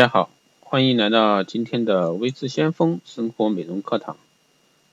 [0.00, 0.30] 大家好，
[0.62, 4.16] 欢迎来到今天的微知先锋生活美容课堂。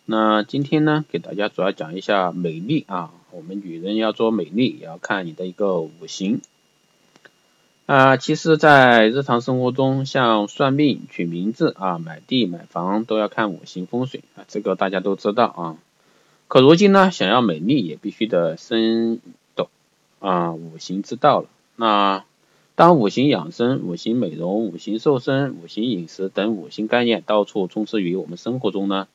[0.04, 3.12] 那今天呢，给大家主要讲一下美丽啊。
[3.32, 6.42] 我们女人要做美丽，也要看你的一个五行。
[7.86, 15.78] 啊，其实，在日常生活中，像算命、取名字啊、买地、买房，都要看五行风水啊，这个大家都知道啊。
[16.50, 19.22] 可如今呢，想要美丽，也必须得深
[19.56, 19.70] 懂
[20.20, 21.48] 啊五行之道了。
[21.78, 22.26] 那
[22.78, 29.08] 当五行养生、五行美容、五行瘦身、五行饮食等五行概念到处充斥于我们生活中呢？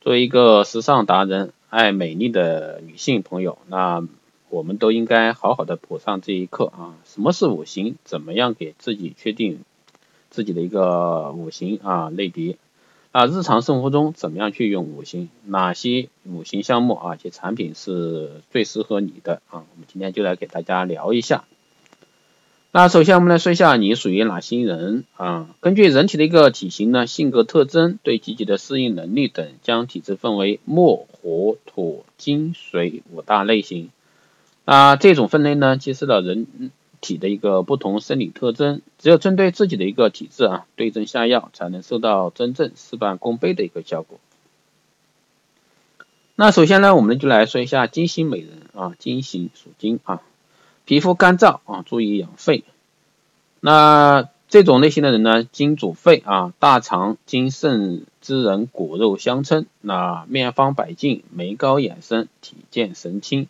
[0.00, 4.04] 作为一个时尚达人、爱美丽的女性朋友，那
[4.50, 6.96] 我们都应该好好的补上这一课啊！
[7.04, 7.94] 什么是五行？
[8.02, 9.60] 怎么样给自己确定
[10.28, 12.56] 自己的一个五行啊类别？
[13.12, 15.28] 啊，日常生活中怎么样去用五行？
[15.44, 19.62] 哪些五行项目啊且产品是最适合你的啊？
[19.62, 21.44] 我们今天就来给大家聊一下。
[22.72, 25.48] 那首先我们来说一下你属于哪些人啊？
[25.60, 33.88] 根据人体的一个体型呢、性格特征、对季节的适应能力等，将体质分为木、火、土、金、水五大类型。
[34.66, 38.82] 那这种分类呢，揭示了人体的一个不同生理特征。
[38.98, 44.18] 只有针对自己的一个体质啊，对症下药，才能收到真正事半功倍的一个效果。
[46.34, 50.20] 那首先呢，我们就来说一下金星美人啊，金星属金啊。
[50.86, 52.62] 皮肤干燥啊，注意养肺。
[53.60, 59.66] 那这种类型的人呢，金主肺啊，大肠金肾之人骨肉相称。
[59.80, 63.48] 那面方百净，眉高眼深，体健神清。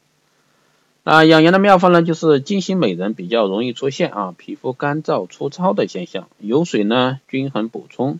[1.04, 8.18] 那养颜的妙方呢，就是金星美人比较容易出现啊，皮肤干燥粗糙的现象，油水呢均衡补充。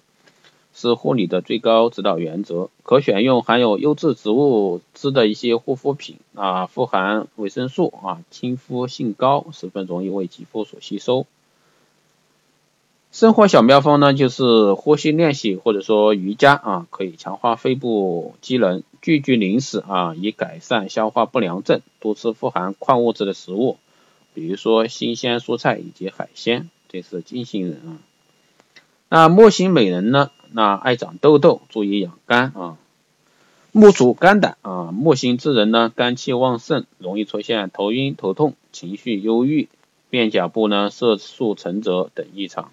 [0.79, 11.25] 是护理的最高指导原则，可选用含有优质植物脂的一些护肤品啊，富含维生素啊，亲肤性高，十分容易为肌肤所吸收。
[13.11, 23.79] 生活小妙方呢，就是呼吸练习或者说瑜伽啊，可以强化肺部机能，拒绝零食啊，以改善消化不良症，多吃富含矿物质的食物，
[24.35, 27.97] 比如说新鲜蔬菜以及海鲜，这是金星人啊。
[29.09, 30.31] 那木星美人呢？
[30.52, 32.77] 那爱长痘痘，注意养肝啊。
[33.73, 39.68] 木主肝胆啊，木星之人呢，肝气旺盛，容易出现头晕头痛、情绪忧郁、
[40.08, 42.70] 面颊部呢色素沉着等异常。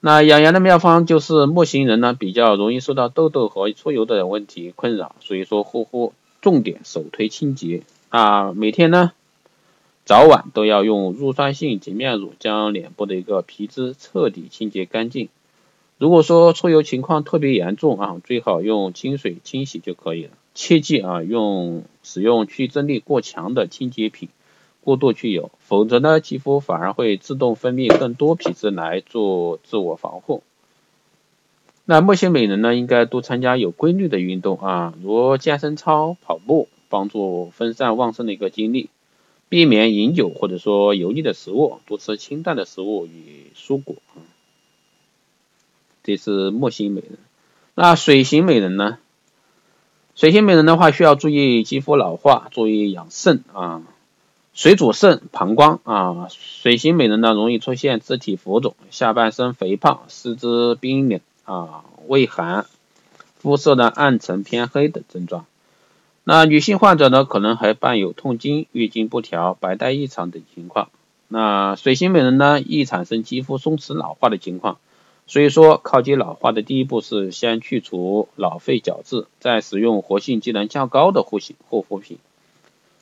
[0.00, 9.12] 那养颜的妙方就是木星人呢，比较容易受到痘痘和出油的问题困扰，所以说护肤重点首推清洁啊，每天呢。
[10.06, 15.30] 早晚都要用乳酸性洁面乳将脸部的一个皮脂彻底清洁干净。
[16.04, 20.32] 如果说出油情况特别严重啊，最好用清水清洗就可以了。
[20.52, 24.28] 切记啊，用使用去蒸力过强的清洁品
[24.82, 30.42] 过度去油，否则呢，肌肤反而会自动分泌更多皮脂来做自我防护。
[31.86, 38.90] 那木星美人呢，应该多参加有规律的运动啊，如健身操、跑步，帮助分散旺盛的一个精力。
[39.48, 43.96] 避免饮酒或者说油腻的食物，多吃清淡的食物与蔬果。
[46.04, 47.18] 这是木星美人。
[47.74, 48.98] 那水星美人呢？
[50.14, 53.82] 水星美人的话，需要注意肌肤老化，注意养肾啊。
[54.52, 56.28] 水主肾、膀胱啊。
[56.28, 62.66] 水星美人呢，容易出现肢体浮肿、下半身肥胖、四肢冰冷啊、畏寒、
[63.38, 65.46] 肤色呢暗沉偏黑等症状。
[66.22, 70.90] 那女性患者呢，可能还伴有痛经、月经不调、白带异常等情况。
[71.28, 74.76] 那水星美人呢，易产生肌肤松弛老化的情况。
[75.26, 82.18] 所以说，抗击老化的第一步是先去除老废角质，再使用活性机能较高的护型护肤品，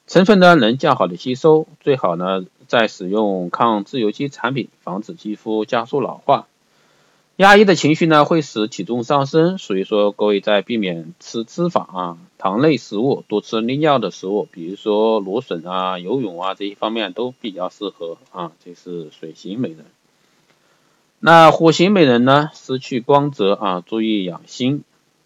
[0.07, 1.67] 成分呢能较好的吸收。
[1.81, 6.47] 最好呢再使用抗自由基产品，防止肌肤加速老化。
[7.37, 18.53] 压抑的情绪呢，会使体重上升，所以说各位在避免吃脂肪啊、糖类食物，多吃利尿的食物，比如说芦笋啊、游泳啊这一方面都比较适合啊。
[18.65, 19.85] 这是水型美人。
[21.25, 24.83] 那火型美人呢，失去光泽啊，注意养心。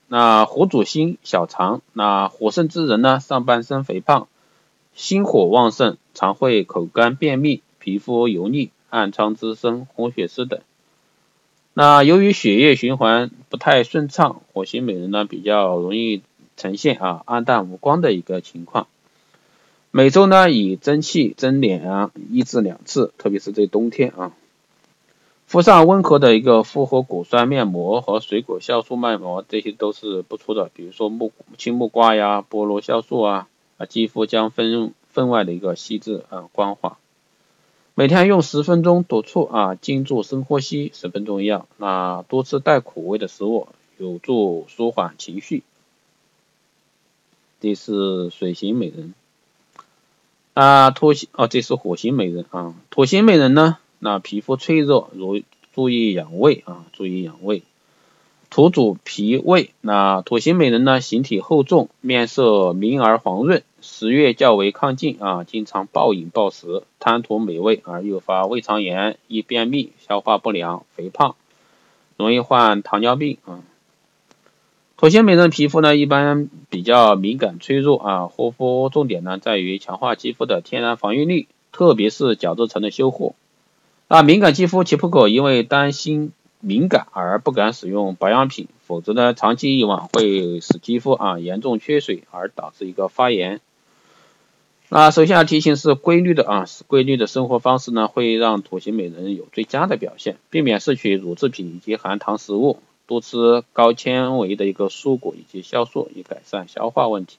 [0.09, 4.29] 那火主心小肠，那火盛之人呢，上半身肥胖，
[4.95, 10.61] 心火旺盛，常会口干便秘，皮肤油腻、暗疮滋生、红血丝等。
[11.73, 16.21] 那由于血液循环不太顺畅，火型美人呢比较容易
[16.59, 18.87] 呈现啊暗淡无光的一个情况。
[19.91, 24.33] 每周呢以蒸汽蒸脸啊一至两次，特别是在冬天啊，
[25.47, 30.71] 敷上温和的一个复合果酸面膜和水果酵素面膜，这些都是不错的。
[30.75, 33.49] 比如说木青木瓜呀、菠萝酵素啊，
[33.79, 36.99] 啊肌肤将分分外的一个细致啊光滑。
[37.95, 41.67] 每天用十分钟督促啊，静坐深呼吸十分重要。
[41.77, 43.69] 那多吃带苦味的食物，
[43.99, 45.63] 有助舒缓情绪。
[47.61, 49.15] 这是水型美人。
[50.55, 52.75] 啊，土星哦，这是火星美人啊。
[52.91, 55.43] 土星美人呢，那皮肤脆弱，如
[55.75, 57.63] 注意养胃啊，注意养胃。
[58.49, 71.35] 土主脾胃，那土星美人呢，形体厚重，面色明而黄润，食欲较为亢进啊，经常暴饮暴食，贪图美味而诱发胃肠炎，易便秘、消化不良、肥胖，
[72.17, 73.61] 容易患糖尿病啊。
[74.97, 83.35] 土星美人皮肤呢，一般比较敏感脆弱啊，护肤重点呢在于强化肌肤的天然防御力，特别是角质层的修护。
[84.09, 86.33] 那敏感肌肤切不可因为担心。
[86.61, 93.61] 敏感而不敢使用保养品，否则呢，长期以往会使肌肤啊严重缺水，而导致一个发炎。
[94.89, 100.39] 那首先要提醒是规律的啊，规律的生活方式呢，会让土型美人有最佳的表现。
[100.51, 107.39] 避免摄取乳制品以及含糖食物，多吃高纤维的一个蔬果以及酵素，以改善消化问题。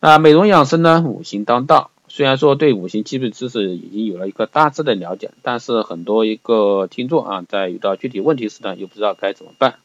[0.00, 1.90] 那美容养生呢，五行当道。
[2.16, 9.80] 虽然说对五行基本知识已经有了一个大致的了解，但是很多一个听众啊，在遇到具体问题时呢，又不知道该怎么办。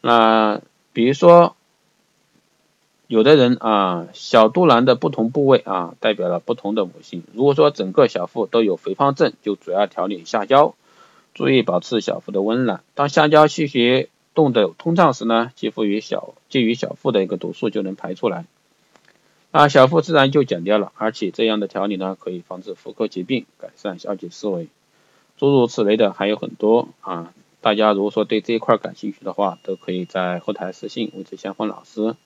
[0.00, 0.60] 那
[0.92, 1.54] 比如说，
[3.06, 7.22] 有的人啊，小肚腩的不同部位啊，代表了不同的五行。
[7.32, 10.74] 如果说整个小腹都有肥胖症，就主要调理下焦，
[11.34, 12.82] 注意保持小腹的温暖。
[12.96, 18.44] 当下焦气血动的通畅时呢，肌肤与小介于小腹的一个毒素就能排出来。
[19.52, 24.68] 啊，小腹自然就减掉了，而且这样的调理呢，可以防止妇科疾病，改善消极思维，
[25.36, 27.34] 诸如此类的还有很多啊。
[27.60, 32.16] 大家如果说对这一块感兴趣的话，都可以在后台私信魏志香风老师，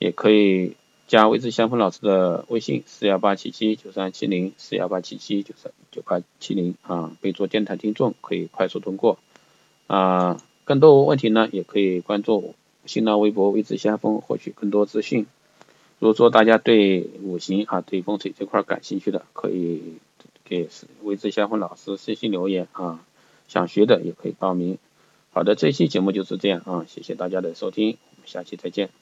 [0.00, 0.74] 也可以
[1.06, 9.16] 加魏志香风老师的微信四幺八七七九三七零四幺八七七九三九八七零啊，备注电台听众可以快速通过
[9.86, 10.42] 啊。
[10.64, 15.26] 更多问题呢，也可以关注新浪微博魏志香风获取更多资讯。
[16.02, 20.00] 如果说大家对五行啊、对风水这块感兴趣的，可以
[20.44, 20.68] 给
[21.04, 23.06] 魏志先锋老师私信留言啊。
[23.46, 24.78] 想学的也可以报名。
[25.30, 29.01] 好的，这期节目就是这样啊，谢谢大家的收听，我们下期再见。